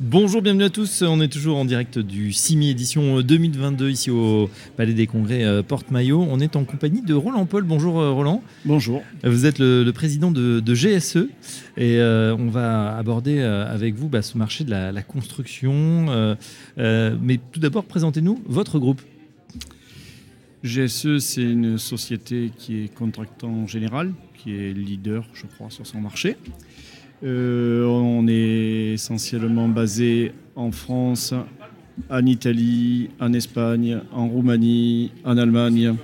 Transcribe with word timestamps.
Bonjour, 0.00 0.42
bienvenue 0.42 0.64
à 0.64 0.70
tous. 0.70 1.02
On 1.02 1.20
est 1.20 1.28
toujours 1.28 1.56
en 1.56 1.64
direct 1.64 2.00
du 2.00 2.32
CIMI 2.32 2.70
édition 2.70 3.20
2022 3.20 3.90
ici 3.90 4.10
au 4.10 4.50
Palais 4.76 4.92
des 4.92 5.06
Congrès 5.06 5.44
euh, 5.44 5.62
Porte-Maillot. 5.62 6.20
On 6.28 6.40
est 6.40 6.56
en 6.56 6.64
compagnie 6.64 7.00
de 7.00 7.14
Roland 7.14 7.46
Paul. 7.46 7.62
Bonjour 7.62 8.00
euh, 8.00 8.10
Roland. 8.10 8.42
Bonjour. 8.64 9.04
Vous 9.22 9.46
êtes 9.46 9.60
le, 9.60 9.88
président 9.92 10.32
de, 10.32 10.60
GSE 10.74 11.28
et 11.76 12.00
euh, 12.00 12.34
on 12.36 12.48
va 12.48 12.96
aborder 12.96 13.40
avec 13.40 13.94
vous 13.94 14.08
bah, 14.08 14.22
ce 14.22 14.36
marché 14.36 14.64
de 14.64 14.70
la, 14.70 15.02
construction. 15.02 16.36
mais 16.76 17.38
tout 17.52 17.60
d'abord, 17.60 17.84
présentez-nous 17.84 18.42
votre 18.46 18.80
groupe. 18.80 19.00
GSE, 20.64 21.18
c'est 21.18 21.42
une 21.42 21.78
société 21.78 22.50
qui 22.58 22.82
est 22.82 22.88
contractant 22.92 23.68
général, 23.68 24.12
qui 24.36 24.56
est 24.56 24.72
leader, 24.72 25.24
je 25.34 25.46
crois, 25.46 25.70
sur 25.70 25.86
son 25.86 26.00
marché. 26.00 26.36
Euh, 27.24 27.86
on 27.86 28.26
est 28.28 28.92
essentiellement 28.94 29.68
basé 29.68 30.32
en 30.56 30.70
France, 30.72 31.32
en 32.10 32.26
Italie, 32.26 33.08
en 33.18 33.32
Espagne, 33.32 34.00
en 34.12 34.28
Roumanie, 34.28 35.10
en 35.24 35.38
Allemagne, 35.38 35.94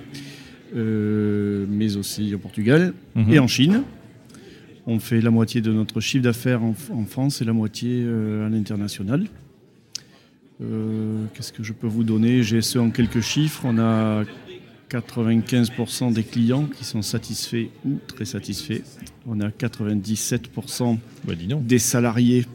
euh, 0.75 1.65
mais 1.69 1.95
aussi 1.95 2.33
au 2.33 2.39
Portugal 2.39 2.93
et 3.15 3.19
mhm. 3.19 3.39
en 3.39 3.47
Chine. 3.47 3.83
On 4.87 4.99
fait 4.99 5.21
la 5.21 5.29
moitié 5.29 5.61
de 5.61 5.71
notre 5.71 5.99
chiffre 5.99 6.23
d'affaires 6.23 6.63
en, 6.63 6.73
France 7.05 7.41
et 7.41 7.45
la 7.45 7.53
moitié 7.53 8.01
euh, 8.03 8.47
à 8.47 8.49
l'international. 8.49 9.27
Qu'est-ce 11.33 11.51
que 11.51 11.63
je 11.63 11.73
peux 11.73 11.87
vous 11.87 12.03
donner? 12.03 12.43
J'ai 12.43 12.61
ce 12.61 12.77
en 12.77 12.91
quelques 12.91 13.21
chiffres. 13.21 13.63
On 13.65 13.79
a 13.79 14.25
95% 14.91 16.11
des 16.13 16.23
clients 16.23 16.65
qui 16.65 16.83
sont 16.83 17.01
satisfaits 17.01 17.67
ou 17.85 17.99
très 18.07 18.25
satisfaits. 18.25 18.81
On 19.25 19.39
a 19.39 19.49
97% 19.49 20.97
bah, 21.23 21.33
des 21.35 21.79
salariés 21.79 22.45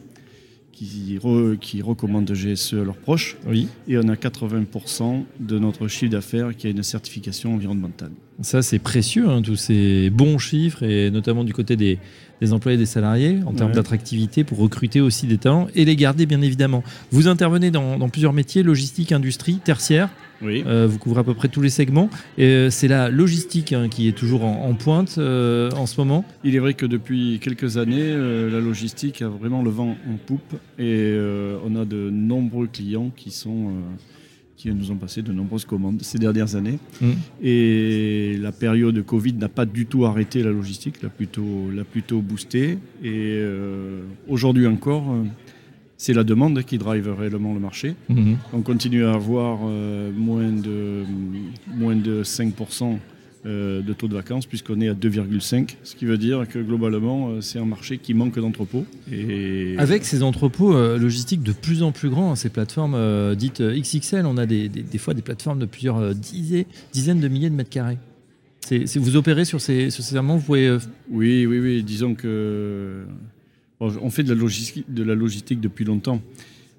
qui, 0.71 1.19
qui, 1.59 1.81
recommandent 1.81 2.31
GSE 2.31 2.73
à 2.73 2.83
leurs 2.83 2.97
proches. 2.97 3.37
Oui. 3.47 3.67
Et 3.87 3.97
on 3.97 4.07
a 4.09 4.15
80% 4.15 5.23
de 5.39 5.57
notre 5.57 5.87
chiffre 5.87 6.11
d'affaires 6.11 6.55
qui 6.55 6.67
a 6.67 6.69
une 6.69 6.83
certification 6.83 7.55
environnementale. 7.55 8.11
Ça, 8.41 8.61
c'est 8.61 8.79
précieux, 8.79 9.27
hein, 9.27 9.41
tous 9.41 9.55
ces 9.55 10.09
bons 10.11 10.37
chiffres, 10.37 10.83
et 10.83 11.09
notamment 11.09 11.43
du 11.43 11.53
côté 11.53 11.75
des, 11.75 11.97
employés 12.51 12.75
et 12.75 12.79
des 12.79 12.85
salariés, 12.85 13.39
en 13.45 13.53
termes 13.53 13.71
d'attractivité, 13.71 14.43
pour 14.43 14.59
recruter 14.59 15.01
aussi 15.01 15.25
des 15.25 15.39
talents 15.39 15.67
et 15.73 15.85
les 15.85 15.95
garder, 15.95 16.27
bien 16.27 16.41
évidemment. 16.41 16.83
Vous 17.11 17.27
intervenez 17.27 17.71
dans, 17.71 17.97
dans 17.97 18.09
plusieurs 18.09 18.33
métiers, 18.33 18.61
logistique, 18.61 19.11
industrie, 19.11 19.55
tertiaire. 19.55 20.09
Oui. 20.41 20.63
Euh, 20.67 20.87
vous 20.87 20.99
couvrez 20.99 21.21
à 21.21 21.23
peu 21.23 21.33
près 21.33 21.47
tous 21.47 21.61
les 21.61 21.69
segments. 21.69 22.09
Et 22.37 22.45
euh, 22.45 22.69
c'est 22.69 22.87
la 22.87 23.09
logistique 23.09 23.73
hein, 23.73 23.89
qui 23.89 24.07
est 24.07 24.11
toujours 24.15 24.43
en, 24.43 24.73
pointe 24.75 25.15
euh, 25.17 25.71
en 25.71 25.87
ce 25.87 25.99
moment. 25.99 26.25
Il 26.43 26.55
est 26.55 26.59
vrai 26.59 26.73
que 26.73 26.85
depuis 26.85 27.39
quelques 27.41 27.77
années, 27.77 28.11
la 28.13 28.59
logistique 28.59 29.21
a 29.21 29.29
vraiment 29.29 29.63
le 29.63 29.71
vent 29.71 29.97
en 30.07 30.17
poupe 30.23 30.55
et 30.77 31.17
on 31.65 31.75
a 31.75 31.85
de 31.85 32.09
nombreux 32.11 32.67
clients 32.67 33.11
qui 33.15 33.31
sont 33.31 33.71
qui 34.57 34.73
nous 34.73 34.91
ont 34.91 34.95
passé 34.95 35.21
de 35.21 35.31
nombreuses 35.31 35.65
commandes 35.65 36.01
ces 36.01 36.17
dernières 36.17 36.55
années. 36.55 36.79
Mm. 36.99 37.11
Et 37.41 38.37
la 38.41 38.51
période 38.51 38.95
de 38.95 39.01
Covid 39.01 39.33
n'a 39.33 39.49
pas 39.49 39.65
du 39.65 39.85
tout 39.85 40.05
arrêté 40.05 40.43
la 40.43 40.49
logistique, 40.49 41.01
l'a 41.01 41.09
plutôt, 41.09 41.69
l'a 41.73 41.83
plutôt 41.83 42.21
boosté. 42.21 42.79
Et 43.03 43.41
aujourd'hui 44.27 44.67
encore, 44.67 45.05
c'est 45.97 46.13
la 46.13 46.23
demande 46.23 46.63
qui 46.63 46.77
drive 46.77 47.11
réellement 47.11 47.53
le 47.53 47.59
marché. 47.59 47.95
Mhm. 48.09 48.37
On 48.53 48.61
continue 48.61 49.05
à 49.05 49.13
avoir 49.13 49.59
euh, 49.63 50.11
moins, 50.15 50.51
de, 50.51 51.03
moins 51.75 51.95
de 51.95 52.23
5% 52.23 52.83
euh, 52.83 52.95
de 53.47 53.93
taux 53.93 54.07
de 54.07 54.13
vacances 54.13 54.45
puisqu'on 54.45 54.81
est 54.81 54.89
à 54.89 54.93
2,5, 54.93 55.75
ce 55.83 55.95
qui 55.95 56.05
veut 56.05 56.17
dire 56.17 56.47
que 56.47 56.59
globalement 56.59 57.29
euh, 57.29 57.41
c'est 57.41 57.59
un 57.59 57.65
marché 57.65 57.97
qui 57.97 58.13
manque 58.13 58.39
d'entrepôts. 58.39 58.85
Et... 59.11 59.75
Avec 59.77 60.05
ces 60.05 60.23
entrepôts 60.23 60.73
logistiques 60.97 61.43
de 61.43 61.51
plus 61.51 61.83
en 61.83 61.91
plus 61.91 62.09
grands, 62.09 62.31
hein, 62.31 62.35
ces 62.35 62.49
plateformes 62.49 63.35
dites 63.35 63.61
XXL, 63.61 64.25
on 64.25 64.37
a 64.37 64.45
des, 64.45 64.69
fois 64.97 65.13
des 65.13 65.21
plateformes 65.21 65.59
de 65.59 65.65
plusieurs 65.65 66.13
dizaines, 66.13 67.19
de 67.19 67.27
milliers 67.27 67.49
de 67.49 67.55
mètres 67.55 67.69
carrés. 67.69 67.97
vous 68.95 69.15
opérez 69.15 69.45
sur 69.45 69.61
ces, 69.61 69.89
sur 69.89 70.03
ces 70.03 70.17
vous 70.17 70.39
pouvez... 70.39 70.77
Oui, 71.09 71.45
oui, 71.45 71.59
oui. 71.59 71.83
Disons 71.83 72.15
que 72.15 73.05
on 73.79 74.09
fait 74.09 74.23
de 74.23 74.33
la, 74.33 74.39
logistique, 74.39 74.85
de 74.91 75.03
la 75.03 75.15
logistique 75.15 75.61
depuis 75.61 75.85
longtemps. 75.85 76.21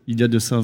Il 0.06 0.18
y 0.18 0.22
a 0.22 0.28
de 0.28 0.38
ça 0.38 0.62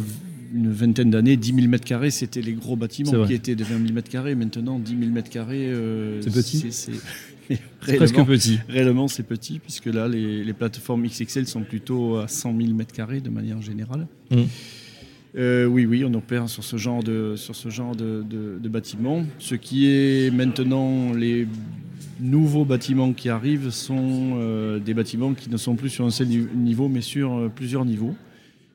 une 0.55 0.71
vingtaine 0.71 1.11
d'années, 1.11 1.37
10 1.37 1.55
000 1.55 1.69
mètres 1.69 1.85
carrés, 1.85 2.11
c'était 2.11 2.41
les 2.41 2.53
gros 2.53 2.77
bâtiments 2.77 3.27
qui 3.27 3.35
étaient 3.35 3.55
de 3.55 3.65
20 3.65 3.79
000 3.81 3.93
mètres 3.93 4.11
carrés. 4.11 4.35
Maintenant, 4.35 4.79
10 4.79 4.99
000 4.99 5.11
mètres 5.11 5.31
carrés, 5.31 5.67
euh, 5.67 6.21
c'est 6.23 6.33
petit. 6.33 6.67
C'est 6.71 7.59
presque 7.97 8.25
petit. 8.25 8.59
Réellement, 8.69 9.09
c'est 9.09 9.25
petit, 9.25 9.59
puisque 9.59 9.87
là, 9.87 10.09
les, 10.09 10.53
plateformes 10.53 11.07
XXL 11.07 11.47
sont 11.47 11.63
plutôt 11.63 12.17
à 12.17 12.29
100 12.29 12.57
000 12.57 12.73
mètres 12.73 12.95
carrés 12.95 13.21
de 13.21 13.31
manière 13.31 13.61
générale. 13.61 14.07
Mmh. 14.31 14.43
Euh, 15.37 15.67
oui, 15.67 15.85
oui, 15.85 16.05
on 16.07 16.15
opère 16.15 16.49
sur 16.49 16.63
ce 16.63 16.77
genre 16.77 17.03
de, 17.03 17.35
sur 17.37 17.57
ce 17.57 17.69
genre 17.69 17.97
de, 17.97 18.25
de 18.25 18.69
bâtiments. 18.69 19.25
Ce 19.41 19.57
qui 19.57 19.89
est 19.89 20.33
maintenant 20.33 21.13
les 21.13 21.49
nouveaux 22.21 22.65
bâtiments 22.65 23.13
qui 23.13 23.29
arrivent 23.29 23.71
sont 23.71 24.37
euh, 24.37 24.79
des 24.79 24.95
bâtiments 24.95 25.35
qui 25.35 25.51
ne 25.51 25.57
sont 25.57 25.75
plus 25.75 25.91
sur 25.91 26.05
un 26.05 26.11
seul 26.11 26.29
niveau, 26.29 26.89
mais 26.89 27.01
sur 27.01 27.35
euh, 27.35 27.53
plusieurs 27.55 27.85
niveaux. 27.85 28.15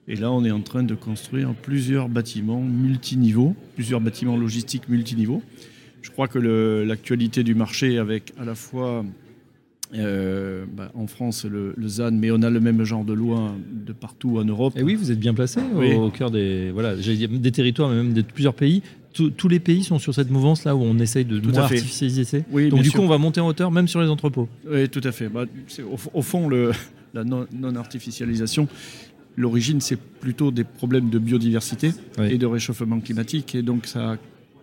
Et 0.10 0.16
là, 0.16 0.32
on 0.32 0.44
est 0.44 0.52
en 0.52 0.62
train 0.62 0.84
de 0.84 0.96
construire 0.96 1.54
plusieurs 1.54 2.10
bâtiments 2.10 2.62
multiniveaux, 2.62 3.56
plusieurs 3.76 4.02
bâtiments 4.02 4.36
logistiques 4.36 4.90
multiniveaux. 4.90 5.44
Je 6.02 6.10
crois 6.10 6.28
que 6.28 6.40
l'actualité 6.40 7.44
du 7.44 7.54
marché, 7.54 8.00
avec 8.00 8.34
à 8.40 8.44
la 8.44 8.56
fois 8.56 9.06
euh, 9.94 10.66
bah, 10.72 10.92
en 10.96 11.06
France 11.06 11.46
le, 11.46 11.76
ZAN, 11.86 12.12
mais 12.12 12.32
on 12.32 12.42
a 12.42 12.50
le 12.50 12.60
même 12.60 12.84
genre 12.84 13.06
de 13.06 13.14
loi 13.14 13.56
de 13.72 13.94
partout 13.94 14.40
en 14.40 14.46
Europe. 14.46 14.74
Et 14.76 14.82
oui, 14.82 14.96
vous 14.96 15.12
êtes 15.12 15.20
bien 15.20 15.36
placé 15.36 15.60
au, 15.62 16.10
cœur 16.10 16.32
des, 16.32 16.72
voilà, 16.72 16.96
des 16.96 17.52
territoires, 17.52 17.90
même 17.90 18.14
de 18.14 18.24
plusieurs 18.24 18.56
pays 18.56 18.82
tous 19.14 19.48
les 19.48 19.60
pays 19.60 19.84
sont 19.84 20.00
sur 20.00 20.14
cette 20.14 20.30
mouvance-là 20.30 20.76
où 20.76 20.82
on 20.82 20.98
essaye 21.00 21.26
de 21.26 21.40
moins 21.42 21.64
artificialiser. 21.64 22.44
Oui, 22.52 22.70
Donc 22.70 22.82
du 22.82 22.92
coup, 22.92 23.02
on 23.02 23.08
va 23.08 23.18
monter 23.18 23.42
en 23.42 23.48
hauteur, 23.48 23.72
même 23.72 23.88
sur 23.88 24.02
les 24.02 24.08
entrepôts. 24.08 24.48
Oui, 24.70 24.88
tout 24.90 25.02
à 25.04 25.12
fait. 25.12 25.30
Bah, 25.30 25.46
au, 26.14 26.22
fond, 26.22 26.48
le, 26.48 26.72
la 27.14 27.24
non-artificialisation, 27.24 28.68
l'origine, 29.36 29.82
c'est 29.82 30.00
plutôt 30.00 30.52
des 30.52 30.64
problèmes 30.64 31.10
de 31.10 31.20
biodiversité 31.20 31.92
et 32.22 32.38
de 32.38 32.46
réchauffement 32.46 33.00
climatique. 33.00 33.56
Et 33.56 33.62
donc, 33.62 33.86
ça 33.86 34.14
a 34.14 34.18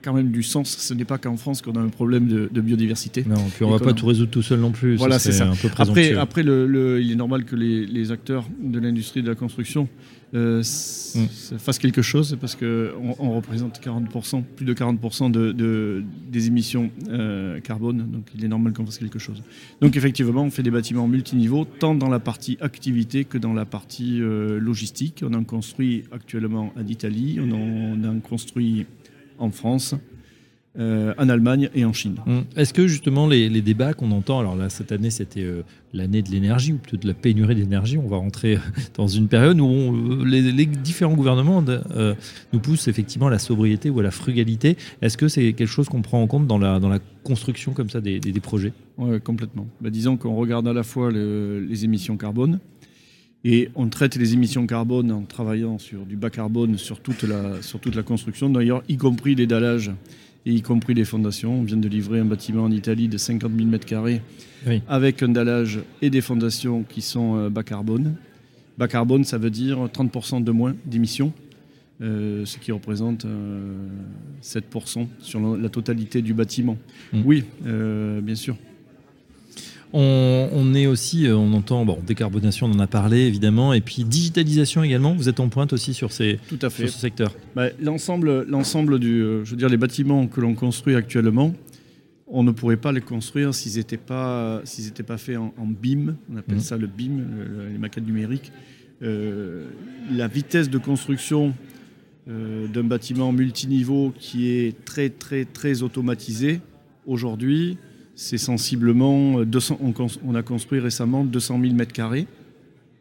quand 0.06 0.15
même 0.15 0.31
du 0.31 0.44
sens. 0.44 0.77
Ce 0.78 0.94
n'est 0.94 1.05
pas 1.05 1.19
qu'en 1.19 1.37
France 1.37 1.62
qu'on 1.62 1.72
a 1.72 1.81
un 1.81 1.89
problème 1.89 2.28
de, 2.28 2.61
biodiversité. 2.61 3.25
Non, 3.27 3.34
puis 3.55 3.65
on 3.65 3.72
ne 3.72 3.78
va 3.78 3.84
pas 3.84 3.93
tout 3.93 4.06
résoudre 4.06 4.31
tout 4.31 4.43
seul 4.43 4.61
non 4.61 4.71
plus. 4.71 4.94
Voilà, 4.97 5.19
c'est 5.19 5.33
ça. 5.33 5.49
Un 5.50 5.56
peu 5.56 5.69
après, 5.77 6.15
après 6.15 6.43
le, 6.44 7.00
il 7.03 7.11
est 7.11 7.17
normal 7.17 7.44
que 7.44 7.56
les, 7.56 7.84
les 7.87 8.12
acteurs 8.12 8.44
de 8.62 8.78
l'industrie 8.78 9.22
de 9.22 9.28
la 9.28 9.34
construction 9.34 9.89
euh, 10.34 10.59
mm. 10.59 11.59
fasse 11.59 11.78
quelque 11.78 12.03
chose 12.03 12.37
parce 12.41 12.56
qu'on 12.56 13.15
on 13.19 13.37
représente 13.37 13.81
40%, 13.81 14.43
plus 14.43 14.67
de 14.67 14.75
40% 14.75 15.31
de, 15.31 16.05
des 16.28 16.47
émissions 16.47 16.91
euh, 17.09 17.61
carbone, 17.61 18.11
donc 18.11 18.27
il 18.34 18.44
est 18.44 18.49
normal 18.49 18.73
qu'on 18.73 18.84
fasse 18.84 18.99
quelque 18.99 19.19
chose. 19.19 19.43
Donc 19.81 19.97
effectivement, 19.97 20.43
on 20.43 20.50
fait 20.50 20.62
des 20.62 20.71
bâtiments 20.71 21.09
multiniveaux, 21.09 21.65
tant 21.65 21.94
dans 21.94 22.09
la 22.09 22.19
partie 22.19 22.59
activité 22.61 23.25
que 23.25 23.38
dans 23.38 23.55
la 23.55 23.65
partie 23.65 24.21
euh, 24.21 24.59
logistique. 24.59 25.23
On 25.27 25.34
en 25.34 25.44
construit 25.44 26.05
actuellement 26.12 26.73
en 26.77 26.87
Italie, 26.87 27.38
on 27.41 27.50
en, 27.53 27.59
on 27.59 28.05
en 28.05 28.21
construit 28.21 28.87
en 29.38 29.50
France, 29.50 29.94
euh, 30.78 31.14
en 31.16 31.30
Allemagne 31.30 31.70
et 31.74 31.86
en 31.86 31.94
Chine. 31.94 32.16
Hum. 32.26 32.44
Est-ce 32.54 32.74
que 32.74 32.86
justement 32.86 33.26
les, 33.26 33.48
débats 33.62 33.94
qu'on 33.94 34.10
entend, 34.10 34.41
alors 34.41 34.56
là 34.56 34.69
cette 34.69 34.92
année 34.92 35.08
c'était 35.08 35.42
euh, 35.42 35.62
l'année 35.94 36.20
de 36.20 36.30
l'énergie 36.30 36.74
ou 36.74 36.76
peut-être 36.76 37.00
de 37.00 37.08
la 37.08 37.14
pénurie 37.14 37.54
d'énergie, 37.54 37.96
on 37.96 38.06
va 38.06 38.19
rentrer 38.19 38.58
dans 38.94 39.08
une 39.08 39.26
période 39.26 39.58
où 39.58 39.66
euh, 39.66 40.25
les, 40.26 40.66
différents 40.66 41.14
gouvernements 41.14 41.64
nous 42.52 42.61
poussent 42.61 42.88
effectivement 42.88 43.28
à 43.28 43.31
la 43.31 43.38
sobriété 43.38 43.88
ou 43.88 44.00
à 44.00 44.02
la 44.02 44.11
frugalité. 44.11 44.76
Est-ce 45.00 45.16
que 45.16 45.28
c'est 45.28 45.55
quelque 45.55 45.66
chose 45.66 45.88
qu'on 45.88 46.02
prend 46.02 46.20
en 46.20 46.26
compte 46.26 46.46
dans 46.46 46.58
la, 46.58 46.78
dans 46.78 46.90
la 46.90 46.99
construction 47.25 47.72
comme 47.72 47.88
ça 47.88 48.02
des, 48.02 48.20
projets? 48.43 48.75
Oui, 48.99 49.19
complètement. 49.22 49.66
Bah, 49.81 49.88
disons 49.88 50.19
qu'on 50.19 50.37
regarde 50.37 50.69
à 50.69 50.75
la 50.75 50.82
fois 50.82 51.11
les 51.11 51.84
émissions 51.87 52.19
carbone, 52.19 52.61
et 53.48 53.70
on 53.76 53.88
traite 53.88 54.16
les 54.16 54.34
émissions 54.34 54.66
carbone 54.66 55.12
en 55.12 55.22
travaillant 55.22 55.78
sur 55.78 56.04
du 56.04 56.16
bas 56.16 56.31
carbone 56.31 56.76
sur 56.78 56.98
toute 56.98 57.22
la, 57.22 57.62
sur 57.62 57.78
toute 57.78 57.94
la 57.94 58.02
construction, 58.02 58.50
d'ailleurs, 58.50 58.82
y 58.88 58.96
compris 58.96 59.37
les 59.37 59.46
dallages 59.46 59.93
et 60.46 60.52
y 60.52 60.62
compris 60.62 60.94
les 60.94 61.04
fondations. 61.04 61.60
On 61.60 61.62
vient 61.62 61.76
de 61.76 61.87
livrer 61.87 62.19
un 62.19 62.25
bâtiment 62.25 62.64
en 62.64 62.72
Italie 62.72 63.06
de 63.06 63.16
50 63.16 63.52
000 63.56 63.70
m2 63.70 64.20
avec 64.88 65.22
un 65.22 65.28
dallage 65.28 65.78
et 66.02 66.10
des 66.10 66.22
fondations 66.22 66.82
qui 66.82 67.02
sont 67.02 67.37
euh, 67.37 67.48
bas 67.48 67.62
carbone. 67.62 68.16
Bas 68.78 68.88
carbone, 68.88 69.22
ça 69.22 69.38
veut 69.38 69.50
dire 69.50 69.78
30% 69.94 70.42
de 70.42 70.50
moins 70.50 70.75
d'émissions, 70.84 71.32
euh, 72.00 72.44
ce 72.46 72.58
qui 72.58 72.72
représente 72.72 73.26
7% 74.42 74.99
euh, 74.99 75.04
sur 75.20 75.56
la 75.56 75.69
totalité 75.69 76.20
du 76.20 76.34
bâtiment. 76.34 76.78
Mmh. 77.12 77.22
Oui, 77.25 77.44
bien 77.62 78.34
sûr. 78.34 78.56
On, 79.98 80.75
est 80.75 80.87
aussi, 80.87 81.26
on 81.31 81.54
entend, 81.54 81.87
bon, 81.87 81.98
décarbonation, 82.06 82.66
on 82.66 82.72
en 82.72 82.81
a 82.81 82.87
parlé 82.87 83.20
évidemment, 83.20 83.72
et 83.72 83.81
puis 83.81 84.04
digitalisation 84.04 84.82
également. 84.82 85.14
Vous 85.14 85.31
êtes 85.31 85.40
en 85.40 85.48
pointe 85.48 85.72
aussi 85.72 85.94
sur, 85.94 86.12
ces, 86.12 86.38
Tout 86.48 86.58
à 86.60 86.69
fait. 86.69 86.87
ce 86.87 86.98
secteur. 86.98 87.34
Bah, 87.54 87.69
l'ensemble, 87.81 88.43
l'ensemble 88.43 88.98
du, 88.98 89.20
je 89.44 89.50
veux 89.50 89.56
dire, 89.56 89.70
les 89.70 89.78
bâtiments 89.78 90.26
que 90.26 90.43
l'on 90.43 90.54
construit 90.54 90.96
actuellement, 90.96 91.54
on 92.26 92.43
ne 92.43 92.50
pourrait 92.50 92.76
pas 92.76 92.93
les 92.93 93.00
construire 93.00 93.54
s'ils 93.54 93.78
n'étaient 93.78 93.96
pas, 93.96 94.60
s'ils 94.64 94.93
pas 94.93 95.16
faits 95.16 95.38
en, 95.38 95.52
BIM. 95.66 96.16
On 96.31 96.37
appelle 96.37 96.58
mmh. 96.58 96.60
ça 96.60 96.76
le 96.76 96.88
BIM, 96.88 97.22
les 97.72 97.78
maquettes 97.78 98.06
numériques. 98.06 98.52
Euh, 99.02 99.66
la 100.10 100.26
vitesse 100.26 100.70
de 100.70 100.78
construction 100.78 101.54
euh, 102.28 102.66
d'un 102.66 102.84
bâtiment 102.84 103.31
multiniveau 103.31 104.12
qui 104.19 104.49
est 104.49 104.84
très 104.84 105.10
très 105.10 105.44
très 105.44 105.82
automatisé, 105.82 106.60
aujourd'hui, 107.06 107.76
c'est 108.16 108.38
sensiblement 108.38 109.44
200, 109.44 109.78
on, 110.24 110.34
a 110.34 110.42
construit 110.42 110.80
récemment 110.80 111.24
200 111.24 111.60
000 111.62 111.74
m2 111.74 112.26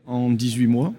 en 0.05 0.29
18 0.31 0.67
mois. 0.67 0.93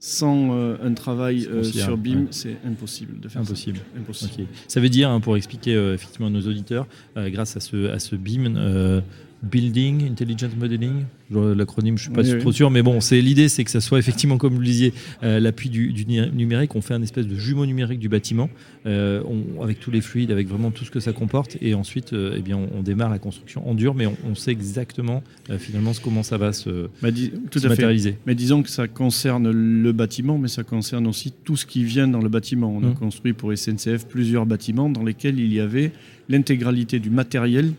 Sans 0.00 0.52
euh, 0.52 0.76
un 0.80 0.94
travail 0.94 1.48
sur 1.64 1.96
BIM, 1.96 2.28
c'est 2.30 2.56
impossible 2.64 3.18
de 3.18 3.28
faire 3.28 3.42
impossible. 3.42 3.78
ça. 3.78 3.98
Impossible. 3.98 4.46
Ça 4.68 4.80
veut 4.80 4.90
dire, 4.90 5.10
hein, 5.10 5.18
pour 5.18 5.36
expliquer 5.36 5.72
effectivement 5.92 6.28
à 6.28 6.30
nos 6.30 6.42
auditeurs, 6.42 6.86
grâce 7.16 7.56
à 7.56 7.60
ce, 7.60 7.88
à 7.88 7.98
ce 7.98 8.14
BIM, 8.14 9.02
Building 9.42 10.10
Intelligent 10.10 10.50
Modeling. 10.58 11.04
L'acronyme, 11.30 11.98
je 11.98 12.04
suis 12.04 12.12
pas 12.12 12.24
trop 12.24 12.52
sûr, 12.52 12.70
mais 12.70 12.82
bon, 12.82 13.00
c'est 13.00 13.20
l'idée, 13.20 13.48
c'est 13.48 13.62
que 13.62 13.70
ça 13.70 13.80
soit 13.80 13.98
effectivement, 13.98 14.38
comme 14.38 14.54
vous 14.54 14.60
le 14.60 14.66
disiez, 14.66 14.94
euh, 15.22 15.38
l'appui 15.40 15.68
du, 15.68 15.92
numérique. 16.06 16.74
On 16.74 16.80
fait 16.80 16.94
un 16.94 17.02
espèce 17.02 17.26
de 17.26 17.36
jumeau 17.36 17.66
numérique 17.66 17.98
du 17.98 18.08
bâtiment, 18.08 18.48
euh, 18.86 19.22
avec 19.62 19.78
tous 19.78 19.90
les 19.90 20.00
fluides, 20.00 20.30
avec 20.30 20.48
vraiment 20.48 20.70
tout 20.70 20.84
ce 20.84 20.90
que 20.90 21.00
ça 21.00 21.12
comporte, 21.12 21.58
et 21.60 21.74
ensuite, 21.74 22.14
euh, 22.14 22.36
eh 22.36 22.40
bien, 22.40 22.56
on, 22.56 22.82
démarre 22.82 23.10
la 23.10 23.18
construction 23.18 23.68
en 23.68 23.74
dur, 23.74 23.94
mais 23.94 24.06
on, 24.06 24.34
sait 24.34 24.52
exactement 24.52 25.22
finalement 25.58 25.92
comment 26.02 26.22
ça 26.22 26.38
va 26.38 26.52
se, 26.52 26.88
bah, 27.02 27.08
tout 27.50 27.60
à 27.62 27.68
matérialiser. 27.68 28.16
Mais 28.26 28.34
disons 28.34 28.62
que 28.62 28.70
ça 28.70 28.88
concerne 28.88 29.50
le 29.50 29.92
bâtiment, 29.92 30.38
mais 30.38 30.48
ça 30.48 30.62
concerne 30.62 31.06
aussi 31.06 31.32
tout 31.44 31.56
ce 31.56 31.66
qui 31.66 31.84
vient 31.84 32.08
dans 32.08 32.20
le 32.20 32.28
bâtiment. 32.28 32.72
On 32.74 32.82
a 32.84 32.90
mmh. 32.90 32.94
construit 32.94 33.32
pour 33.32 33.52
SNCF 33.56 34.06
plusieurs 34.06 34.46
bâtiments 34.46 34.88
dans 34.88 35.02
lesquels 35.02 35.38
il 35.38 35.52
y 35.52 35.60
avait 35.60 35.92
l'intégralité 36.28 36.98
du 36.98 37.10
matériel 37.10 37.72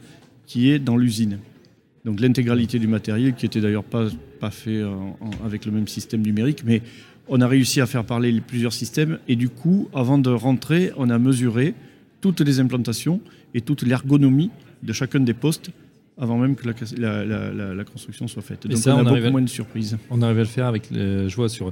qui 0.49 0.71
est 0.71 0.79
dans 0.79 0.97
l'usine. 0.97 1.37
Donc 2.05 2.19
l'intégralité 2.19 2.79
du 2.79 2.87
matériel, 2.87 3.35
qui 3.35 3.45
était 3.45 3.61
d'ailleurs 3.61 3.83
pas, 3.83 4.07
pas 4.39 4.49
fait 4.49 4.81
avec 5.45 5.65
le 5.65 5.71
même 5.71 5.87
système 5.87 6.21
numérique, 6.21 6.63
mais 6.65 6.81
on 7.27 7.39
a 7.39 7.47
réussi 7.47 7.81
à 7.81 7.85
faire 7.85 8.03
parler 8.03 8.41
plusieurs 8.41 8.73
systèmes. 8.73 9.19
Et 9.27 9.35
du 9.35 9.49
coup, 9.49 9.89
avant 9.93 10.17
de 10.17 10.31
rentrer, 10.31 10.91
on 10.97 11.11
a 11.11 11.19
mesuré 11.19 11.75
toutes 12.19 12.41
les 12.41 12.59
implantations 12.59 13.21
et 13.53 13.61
toute 13.61 13.83
l'ergonomie 13.83 14.49
de 14.81 14.91
chacun 14.91 15.19
des 15.19 15.35
postes 15.35 15.69
avant 16.17 16.37
même 16.37 16.55
que 16.55 16.67
la, 16.67 17.83
construction 17.85 18.27
soit 18.27 18.41
faite. 18.41 18.67
Donc 18.67 18.79
on 18.87 18.89
a 18.89 19.03
beaucoup 19.03 19.31
moins 19.31 19.41
de 19.41 19.47
surprises. 19.47 19.97
On 20.09 20.21
arrive 20.23 20.37
à 20.37 20.41
le 20.41 20.47
faire 20.47 20.65
avec, 20.65 20.87
je 20.91 21.33
vois 21.35 21.47
sur, 21.47 21.71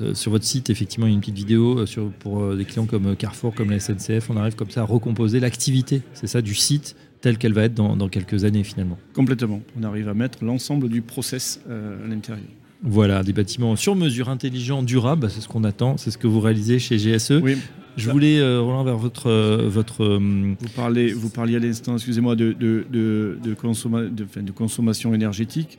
euh, 0.00 0.14
sur 0.14 0.32
votre 0.32 0.44
site, 0.44 0.70
effectivement, 0.70 1.06
une 1.06 1.20
petite 1.20 1.36
vidéo 1.36 1.78
euh, 1.78 1.86
sur, 1.86 2.10
pour 2.10 2.42
euh, 2.42 2.56
des 2.56 2.64
clients 2.64 2.86
comme 2.86 3.14
Carrefour, 3.14 3.54
comme 3.54 3.70
la 3.70 3.78
SNCF. 3.78 4.28
On 4.30 4.36
arrive 4.36 4.56
comme 4.56 4.70
ça 4.70 4.80
à 4.80 4.84
recomposer 4.84 5.38
l'activité, 5.38 6.02
c'est 6.14 6.26
ça, 6.26 6.42
du 6.42 6.54
site 6.54 6.96
telle 7.20 7.38
qu'elle 7.38 7.52
va 7.52 7.64
être 7.64 7.74
dans, 7.74 8.08
quelques 8.08 8.44
années 8.44 8.64
finalement. 8.64 8.98
Complètement. 9.14 9.60
On 9.78 9.82
arrive 9.82 10.08
à 10.08 10.14
mettre 10.14 10.44
l'ensemble 10.44 10.88
du 10.88 11.02
process 11.02 11.60
euh, 11.68 12.04
à 12.04 12.08
l'intérieur. 12.08 12.46
Voilà, 12.82 13.22
des 13.22 13.32
bâtiments 13.32 13.74
sur 13.74 13.96
mesure, 13.96 14.28
intelligents, 14.28 14.82
durables, 14.82 15.30
c'est 15.30 15.40
ce 15.40 15.48
qu'on 15.48 15.64
attend, 15.64 15.96
c'est 15.96 16.10
ce 16.10 16.18
que 16.18 16.26
vous 16.26 16.40
réalisez 16.40 16.78
chez 16.78 16.98
GSE. 16.98 17.40
Oui. 17.42 17.56
Je 17.96 18.10
voulais, 18.10 18.38
euh, 18.38 18.60
Roland, 18.60 18.84
vers 18.84 18.98
votre... 18.98 19.30
Euh, 19.30 19.68
votre 19.68 20.18
vous, 20.18 20.68
parlez, 20.76 21.14
vous 21.14 21.30
parliez 21.30 21.56
à 21.56 21.58
l'instant, 21.58 21.94
excusez-moi, 21.94 22.36
de, 22.36 22.52
de, 22.52 22.86
de, 22.92 23.38
de, 23.42 24.52
consommation 24.52 25.14
énergétique. 25.14 25.78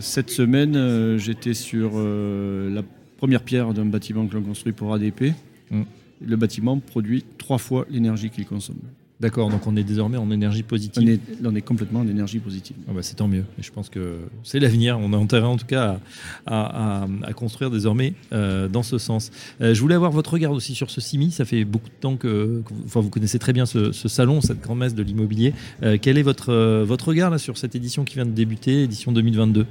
cette 0.00 0.30
semaine, 0.30 1.18
j'étais 1.18 1.52
sur 1.52 1.98
la 1.98 2.82
première 3.18 3.42
pierre 3.42 3.74
d'un 3.74 3.84
bâtiment 3.84 4.26
que 4.26 4.34
l'on 4.34 4.42
construit 4.42 4.72
pour 4.72 4.94
ADP. 4.94 5.34
Hum. 5.70 5.84
Le 6.24 6.36
bâtiment 6.36 6.78
produit 6.78 7.24
trois 7.36 7.58
fois 7.58 7.86
l'énergie 7.90 8.30
qu'il 8.30 8.46
consomme. 8.46 8.80
D'accord, 9.20 9.50
donc 9.50 9.66
on 9.66 9.74
est 9.74 9.82
désormais 9.82 10.16
en 10.16 10.30
énergie 10.30 10.62
positive. 10.62 11.18
On 11.44 11.54
est, 11.56 11.60
complètement 11.60 12.00
en 12.00 12.08
énergie 12.08 12.38
positive. 12.38 12.76
Ah 12.88 12.92
bah 12.94 13.02
c'est 13.02 13.16
tant 13.16 13.26
mieux. 13.26 13.44
Et 13.58 13.62
je 13.62 13.72
pense 13.72 13.88
que 13.88 14.18
c'est 14.44 14.60
l'avenir. 14.60 14.96
On 15.00 15.12
a 15.12 15.16
intérêt 15.16 15.46
en 15.46 15.56
tout 15.56 15.66
cas 15.66 15.98
à, 16.46 17.06
construire 17.34 17.72
désormais 17.72 18.14
euh, 18.32 18.68
dans 18.68 18.84
ce 18.84 18.96
sens. 18.98 19.32
Euh, 19.60 19.74
je 19.74 19.80
voulais 19.80 19.96
avoir 19.96 20.12
votre 20.12 20.32
regard 20.32 20.52
aussi 20.52 20.76
sur 20.76 20.90
ce 20.90 21.00
CIMI. 21.00 21.32
Ça 21.32 21.44
fait 21.44 21.64
beaucoup 21.64 21.88
de 21.88 22.00
temps 22.00 22.16
que, 22.16 22.62
enfin, 22.84 23.00
vous 23.00 23.10
connaissez 23.10 23.40
très 23.40 23.52
bien 23.52 23.66
ce, 23.66 23.90
salon, 23.92 24.40
cette 24.40 24.60
grand-messe 24.60 24.94
de 24.94 25.02
l'immobilier. 25.02 25.52
Euh, 25.82 25.98
quel 26.00 26.16
est 26.16 26.22
votre, 26.22 26.84
votre 26.84 27.08
regard 27.08 27.30
là, 27.30 27.38
sur 27.38 27.58
cette 27.58 27.74
édition 27.74 28.04
qui 28.04 28.14
vient 28.14 28.26
de 28.26 28.30
débuter, 28.30 28.84
édition 28.84 29.10
2022 29.10 29.66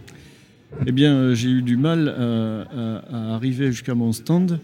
Eh 0.85 0.91
bien, 0.91 1.33
j'ai 1.33 1.49
eu 1.49 1.61
du 1.61 1.77
mal 1.77 2.09
à 2.09 3.33
arriver 3.35 3.67
jusqu'à 3.67 3.95
mon 3.95 4.11
stand 4.11 4.59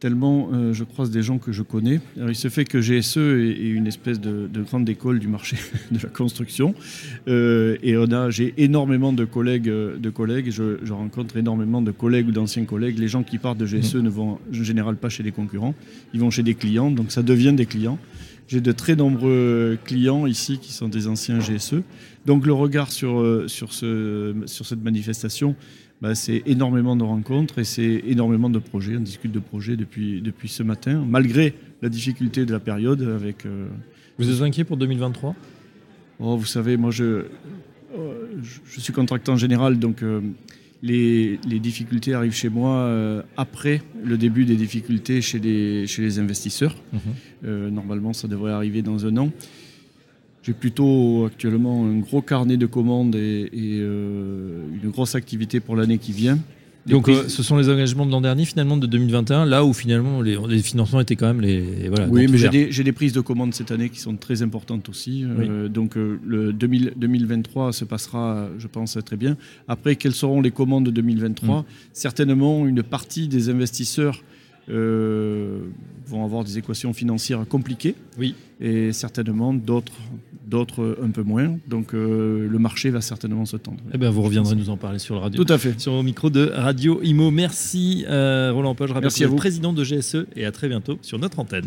tellement 0.00 0.50
euh, 0.52 0.72
je 0.72 0.84
croise 0.84 1.10
des 1.10 1.22
gens 1.22 1.38
que 1.38 1.52
je 1.52 1.62
connais. 1.62 2.00
il 2.16 2.34
se 2.34 2.48
fait 2.48 2.64
que 2.64 2.78
GSE 2.80 3.16
est, 3.16 3.68
une 3.68 3.86
espèce 3.86 4.20
de, 4.20 4.48
grande 4.62 4.88
école 4.88 5.18
du 5.18 5.28
marché 5.28 5.56
de 5.90 5.98
la 6.02 6.08
construction. 6.08 6.74
Euh, 7.26 7.76
et 7.82 7.96
on 7.96 8.10
a, 8.12 8.30
j'ai 8.30 8.54
énormément 8.58 9.12
de 9.12 9.24
collègues, 9.24 9.64
de 9.64 10.10
collègues 10.10 10.50
je, 10.50 10.92
rencontre 10.92 11.36
énormément 11.36 11.82
de 11.82 11.90
collègues 11.90 12.28
ou 12.28 12.32
d'anciens 12.32 12.64
collègues. 12.64 12.98
Les 12.98 13.08
gens 13.08 13.22
qui 13.22 13.38
partent 13.38 13.58
de 13.58 13.66
GSE 13.66 13.96
mmh. 13.96 14.00
ne 14.00 14.08
vont 14.08 14.30
en 14.32 14.38
général 14.52 14.96
pas 14.96 15.08
chez 15.08 15.22
des 15.22 15.32
concurrents, 15.32 15.74
ils 16.14 16.20
vont 16.20 16.30
chez 16.30 16.42
des 16.42 16.54
clients, 16.54 16.90
donc 16.90 17.10
ça 17.10 17.22
devient 17.22 17.52
des 17.52 17.66
clients. 17.66 17.98
J'ai 18.48 18.62
de 18.62 18.72
très 18.72 18.96
nombreux 18.96 19.76
clients 19.84 20.26
ici 20.26 20.58
qui 20.58 20.72
sont 20.72 20.88
des 20.88 21.06
anciens 21.06 21.38
GSE. 21.38 21.82
Donc 22.24 22.46
le 22.46 22.54
regard 22.54 22.90
sur, 22.90 23.20
euh, 23.20 23.46
sur, 23.46 23.74
ce, 23.74 24.34
sur 24.46 24.64
cette 24.64 24.82
manifestation, 24.82 25.54
bah, 26.00 26.14
c'est 26.14 26.42
énormément 26.46 26.94
de 26.94 27.02
rencontres 27.02 27.58
et 27.58 27.64
c'est 27.64 28.02
énormément 28.06 28.50
de 28.50 28.58
projets. 28.58 28.96
On 28.96 29.00
discute 29.00 29.32
de 29.32 29.40
projets 29.40 29.76
depuis, 29.76 30.20
depuis 30.20 30.48
ce 30.48 30.62
matin, 30.62 31.04
malgré 31.06 31.54
la 31.82 31.88
difficulté 31.88 32.46
de 32.46 32.52
la 32.52 32.60
période. 32.60 33.02
Avec, 33.02 33.46
euh, 33.46 33.66
Vous 34.18 34.30
êtes 34.30 34.42
inquiet 34.42 34.64
pour 34.64 34.76
2023 34.76 35.34
oh, 36.20 36.36
Vous 36.36 36.46
savez, 36.46 36.76
moi 36.76 36.92
je, 36.92 37.04
euh, 37.04 37.24
je 38.66 38.80
suis 38.80 38.92
contractant 38.92 39.36
général, 39.36 39.80
donc 39.80 40.04
euh, 40.04 40.20
les, 40.82 41.40
les, 41.48 41.58
difficultés 41.58 42.14
arrivent 42.14 42.34
chez 42.34 42.48
moi 42.48 42.88
après 43.36 43.82
le 44.04 44.16
début 44.16 44.44
des 44.44 44.54
difficultés 44.54 45.20
chez 45.20 45.40
les, 45.40 45.88
chez 45.88 46.02
les 46.02 46.20
investisseurs. 46.20 46.76
Mhm. 46.92 47.70
normalement, 47.70 48.12
ça 48.12 48.28
devrait 48.28 48.52
arriver 48.52 48.82
dans 48.82 49.04
un 49.04 49.16
an. 49.16 49.30
J'ai 50.48 50.54
plutôt 50.54 51.26
actuellement 51.26 51.84
un 51.84 51.98
gros 51.98 52.22
carnet 52.22 52.56
de 52.56 52.64
commandes 52.64 53.14
et, 53.14 53.50
euh, 53.54 54.62
une 54.82 54.88
grosse 54.88 55.14
activité 55.14 55.60
pour 55.60 55.76
l'année 55.76 55.98
qui 55.98 56.12
vient. 56.12 56.38
Donc 56.86 57.10
euh, 57.10 57.28
ce 57.28 57.42
sont 57.42 57.58
les 57.58 57.68
engagements 57.68 58.06
de 58.06 58.10
l'an 58.10 58.22
dernier 58.22 58.46
finalement 58.46 58.78
de 58.78 58.86
2021, 58.86 59.44
là 59.44 59.62
où 59.62 59.74
finalement 59.74 60.22
les, 60.22 60.38
financements 60.62 61.00
étaient 61.00 61.16
quand 61.16 61.26
même 61.26 61.42
les 61.42 61.90
voilà. 61.90 62.08
Oui, 62.08 62.28
mais 62.30 62.38
j'ai 62.38 62.48
des, 62.82 62.92
prises 62.92 63.12
de 63.12 63.20
commandes 63.20 63.52
cette 63.52 63.72
année 63.72 63.90
qui 63.90 64.00
sont 64.00 64.16
très 64.16 64.40
importantes 64.40 64.88
aussi. 64.88 65.22
Euh, 65.26 65.68
donc 65.68 65.96
le 65.96 66.54
2023 66.54 67.74
se 67.74 67.84
passera, 67.84 68.48
je 68.58 68.68
pense, 68.68 68.96
très 69.04 69.18
bien. 69.18 69.36
Après, 69.66 69.96
quelles 69.96 70.14
seront 70.14 70.40
les 70.40 70.50
commandes 70.50 70.86
de 70.86 70.90
2023 70.90 71.60
mm. 71.60 71.64
Certainement 71.92 72.66
une 72.66 72.82
partie 72.82 73.28
des 73.28 73.50
investisseurs 73.50 74.22
vont 74.68 76.24
avoir 76.24 76.44
des 76.44 76.58
équations 76.58 76.92
financières 76.92 77.46
compliquées. 77.48 77.94
Oui. 78.18 78.34
Et 78.60 78.92
certainement 78.92 79.52
d'autres 79.54 79.92
d'autres 80.48 80.98
un 81.02 81.10
peu 81.10 81.22
moins. 81.22 81.56
Donc 81.68 81.94
euh, 81.94 82.48
le 82.48 82.58
marché 82.58 82.90
va 82.90 83.00
certainement 83.00 83.44
se 83.44 83.56
tendre. 83.56 83.78
Eh 83.92 83.98
bien, 83.98 84.10
vous 84.10 84.22
reviendrez 84.22 84.56
nous 84.56 84.70
en 84.70 84.76
parler 84.76 84.98
sur 84.98 85.14
le 85.14 85.20
radio. 85.20 85.44
Tout 85.44 85.52
à 85.52 85.58
fait. 85.58 85.78
Sur 85.78 85.96
le 85.96 86.02
micro 86.02 86.30
de 86.30 86.50
Radio 86.54 87.00
Imo. 87.02 87.30
Merci 87.30 88.04
euh, 88.08 88.50
Roland 88.52 88.74
Poche, 88.74 88.90
Merci 89.00 89.24
à 89.24 89.28
vous. 89.28 89.36
président 89.36 89.72
de 89.72 89.84
GSE 89.84 90.26
et 90.34 90.46
à 90.46 90.52
très 90.52 90.68
bientôt 90.68 90.98
sur 91.02 91.18
notre 91.18 91.38
antenne. 91.38 91.66